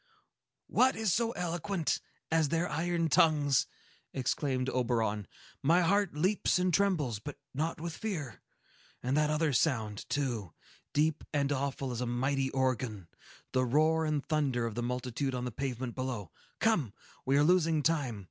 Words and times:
"What 0.65 0.95
is 0.95 1.13
so 1.13 1.29
eloquent 1.33 2.01
as 2.31 2.49
their 2.49 2.67
iron 2.67 3.07
tongues!" 3.07 3.67
exclaimed 4.13 4.67
Oberon. 4.67 5.27
"My 5.61 5.81
heart 5.81 6.15
leaps 6.15 6.57
and 6.57 6.73
trembles, 6.73 7.19
but 7.19 7.37
not 7.53 7.79
with 7.79 7.95
fear. 7.97 8.41
And 9.03 9.15
that 9.15 9.29
other 9.29 9.53
sound, 9.53 10.09
too,—deep 10.09 11.23
and 11.31 11.51
awful 11.51 11.91
as 11.91 12.01
a 12.01 12.07
mighty 12.07 12.49
organ,—the 12.49 13.63
roar 13.63 14.07
and 14.07 14.25
thunder 14.25 14.65
of 14.65 14.73
the 14.73 14.81
multitude 14.81 15.35
on 15.35 15.45
the 15.45 15.51
pavement 15.51 15.93
below! 15.93 16.31
Come! 16.59 16.93
We 17.23 17.37
are 17.37 17.43
losing 17.43 17.83
time. 17.83 18.19